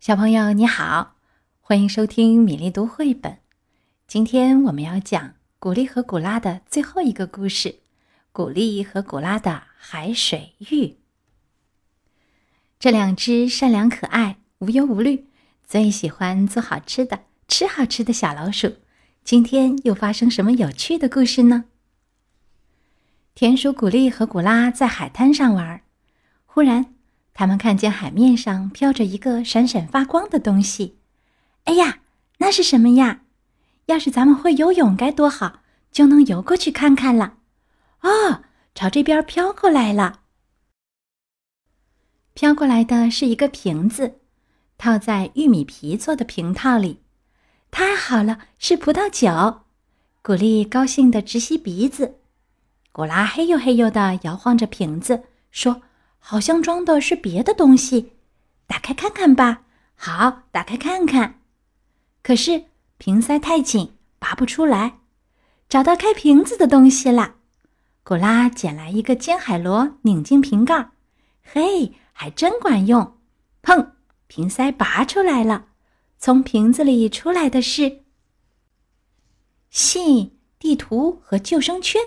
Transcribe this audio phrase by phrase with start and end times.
[0.00, 1.16] 小朋友你好，
[1.60, 3.36] 欢迎收听米粒读绘本。
[4.06, 7.68] 今天我们要讲古丽和古拉的最后一个故事
[8.32, 10.86] 《古丽和古拉的海水浴》。
[12.78, 15.28] 这两只善良可爱、无忧无虑、
[15.62, 18.76] 最喜欢做好吃的、吃好吃的小老鼠，
[19.22, 21.66] 今天又发生什么有趣的故事呢？
[23.34, 25.82] 田鼠古丽和古拉在海滩上玩，
[26.46, 26.94] 忽然。
[27.32, 30.98] 他们看见海面上飘着一个闪闪发光的东西，
[31.64, 32.00] 哎呀，
[32.38, 33.22] 那是什么呀？
[33.86, 37.38] 要是咱们会游泳该多好，就能游过去看看了。
[38.02, 38.42] 哦，
[38.74, 40.20] 朝这边飘过来了。
[42.34, 44.20] 飘过来的是一个瓶子，
[44.78, 47.00] 套在玉米皮做的瓶套里。
[47.70, 49.62] 太好了，是葡萄酒。
[50.22, 52.18] 古丽高兴的直吸鼻子，
[52.92, 55.82] 古拉嘿呦嘿呦的摇晃着瓶子，说。
[56.20, 58.12] 好像装的是别的东西，
[58.66, 59.62] 打开看看吧。
[59.96, 61.40] 好，打开看看。
[62.22, 62.66] 可是
[62.98, 65.00] 瓶塞太紧，拔不出来。
[65.68, 67.36] 找到开瓶子的东西了。
[68.02, 70.90] 古拉捡来一个尖海螺，拧进瓶盖。
[71.42, 73.18] 嘿，还真管用！
[73.62, 73.92] 砰，
[74.26, 75.66] 瓶塞拔出来了。
[76.18, 78.02] 从瓶子里出来的是
[79.70, 82.00] 信、地图和救生圈。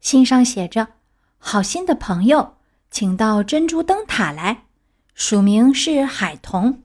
[0.00, 0.88] 信上写着
[1.38, 2.56] ：“好心的朋友。”
[2.90, 4.64] 请到珍珠灯塔来，
[5.14, 6.82] 署名是海童。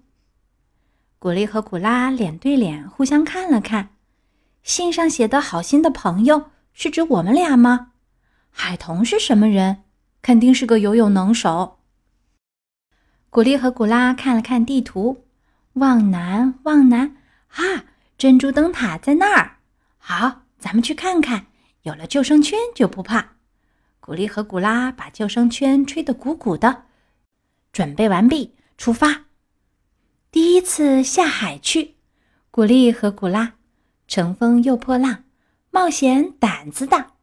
[1.17, 3.89] 古丽和古拉脸对脸互相看了看，
[4.61, 7.93] 信上写的好心的朋友是指我们俩吗？
[8.51, 9.83] 海童是什么人？
[10.21, 11.79] 肯定是个游泳能手。
[13.31, 15.25] 古丽和古拉看了看地图，
[15.73, 17.17] 往南，往南，
[17.49, 17.85] 啊，
[18.17, 19.57] 珍珠灯塔在那儿。
[19.97, 21.47] 好，咱们去看看。
[21.81, 23.34] 有了救生圈就不怕。
[24.05, 26.83] 古丽和古拉把救生圈吹得鼓鼓的，
[27.71, 29.25] 准备完毕，出发。
[30.29, 31.95] 第一次下海去，
[32.51, 33.55] 古丽和古拉
[34.07, 35.23] 乘风又破浪，
[35.71, 37.13] 冒险胆子大，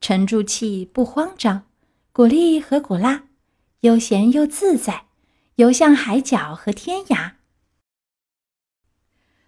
[0.00, 1.62] 沉住气不慌张。
[2.10, 3.22] 古丽和古拉
[3.82, 5.04] 悠闲又自在，
[5.54, 7.34] 游向海角和天涯。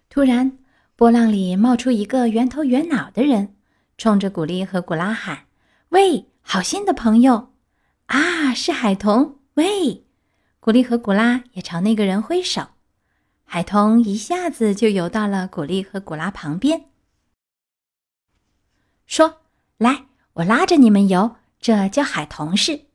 [0.07, 0.57] 突然，
[0.95, 3.57] 波浪里冒出一个圆头圆脑的人，
[3.97, 5.47] 冲着古丽和古拉喊
[5.91, 7.53] ：“喂！”好心的朋友，
[8.07, 9.37] 啊，是海童！
[9.53, 10.03] 喂，
[10.59, 12.69] 古丽和古拉也朝那个人挥手。
[13.43, 16.85] 海童一下子就游到了古丽和古拉旁边，
[19.05, 19.41] 说
[19.77, 22.87] ：“来，我拉着你们游，这叫海童式。”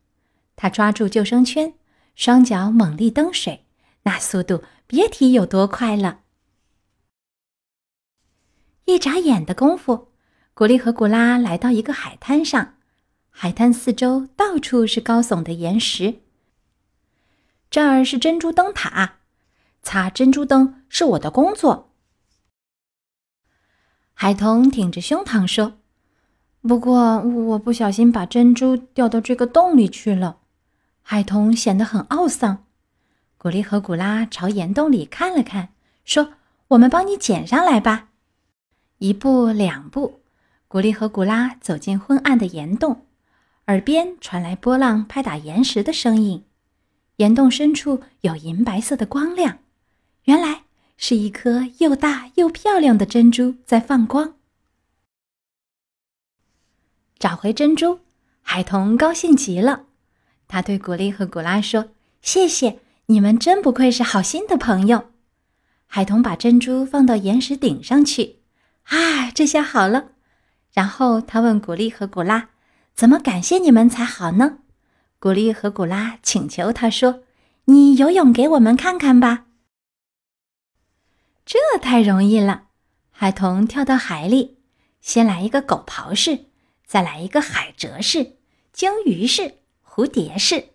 [0.57, 1.75] 他抓住救生圈，
[2.13, 3.65] 双脚猛力蹬水，
[4.03, 6.23] 那速度别提有多快了。
[8.83, 10.11] 一眨眼的功夫，
[10.53, 12.73] 古丽和古拉来到一个海滩上。
[13.37, 16.21] 海滩四周到处是高耸的岩石。
[17.69, 19.17] 这儿是珍珠灯塔，
[19.83, 21.91] 擦珍珠灯是我的工作。
[24.13, 25.73] 海童挺着胸膛说
[26.65, 30.37] ：“不过我不小心把珍珠掉到这个洞里去了。”
[31.03, 32.63] 海童显得很懊丧。
[33.37, 35.73] 古丽和古拉朝岩洞里看了看，
[36.05, 36.35] 说
[36.69, 38.11] ：“我们帮你捡上来吧。”
[38.99, 40.21] 一步两步，
[40.69, 43.04] 古丽和古拉走进昏暗的岩洞。
[43.67, 46.43] 耳边传来波浪拍打岩石的声音，
[47.15, 49.57] 岩洞深处有银白色的光亮，
[50.25, 50.65] 原来
[50.97, 54.35] 是一颗又大又漂亮的珍珠在放光。
[57.17, 58.01] 找回珍珠，
[58.43, 59.85] 海童高兴极了，
[60.47, 61.89] 他对古丽和古拉说
[62.21, 65.11] ：“谢谢你们，真不愧是好心的朋友。”
[65.87, 68.41] 海童把珍珠放到岩石顶上去，
[68.83, 70.11] 啊，这下好了。
[70.71, 72.49] 然后他问古丽和古拉。
[72.95, 74.59] 怎么感谢你们才好呢？
[75.19, 77.23] 古丽和古拉请求他说
[77.65, 79.47] ：“你游泳给我们看看吧。”
[81.45, 82.67] 这太容易了。
[83.11, 84.59] 海童跳到海里，
[85.01, 86.45] 先来一个狗刨式，
[86.85, 88.37] 再来一个海蜇式、
[88.71, 90.69] 鲸鱼式、蝴蝶式、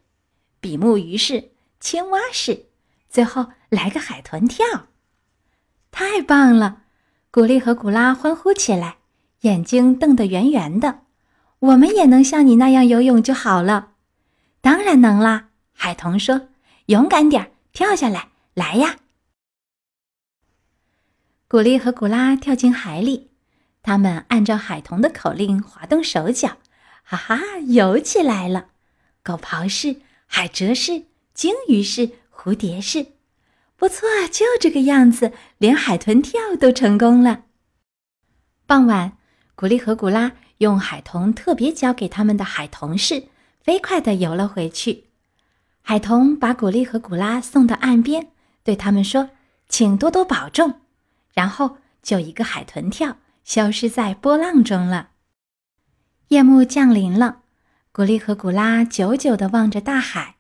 [0.61, 2.67] 比目鱼式、青蛙式，
[3.09, 4.67] 最后来个海豚跳。
[5.91, 6.83] 太棒了！
[7.31, 8.99] 古丽和古拉欢呼起来，
[9.41, 11.01] 眼睛瞪得圆圆的。
[11.61, 13.93] 我们也能像你那样游泳就好了，
[14.63, 15.51] 当然能啦！
[15.73, 16.49] 海童说
[16.87, 18.97] ：“勇敢点跳下来，来呀！”
[21.47, 23.31] 古丽和古拉跳进海里，
[23.83, 26.57] 他们按照海童的口令滑动手脚，
[27.03, 28.69] 哈哈，游起来了。
[29.23, 31.05] 狗刨式、海蜇式、
[31.35, 33.07] 鲸鱼式、蝴蝶式，
[33.77, 37.45] 不错，就这个样子，连海豚跳都成功了。
[38.67, 39.19] 傍晚，
[39.55, 40.33] 古丽和古拉。
[40.61, 43.29] 用海童特别教给他们的海童式，
[43.63, 45.07] 飞快地游了回去。
[45.81, 48.29] 海童把古丽和古拉送到岸边，
[48.63, 49.31] 对对他们说
[49.69, 50.81] ：“请多多保重。”
[51.35, 55.09] 然后就一个海豚跳，消失在波浪中了。
[56.29, 57.41] 夜幕降临了，
[57.91, 60.37] 古丽和古拉久久地望着大海，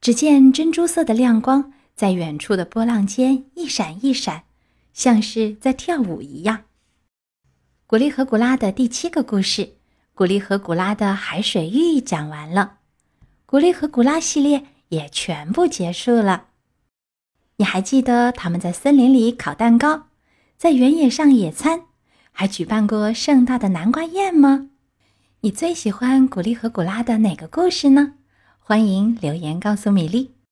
[0.00, 4.42] 只见珍珠色的亮光在远处的波浪间一闪一闪，
[4.92, 6.64] 像是在跳舞一样。
[7.88, 9.62] 古丽和古拉的第七个故事
[10.12, 12.78] 《古丽和古拉的海水浴》讲完了，
[13.46, 16.46] 古丽和古拉系列也全部结束了。
[17.58, 20.08] 你还记得他们在森林里烤蛋糕，
[20.58, 21.82] 在原野上野餐，
[22.32, 24.68] 还举办过盛大的南瓜宴吗？
[25.42, 28.14] 你最喜欢古丽和古拉的哪个故事呢？
[28.58, 30.32] 欢迎留言告诉米粒。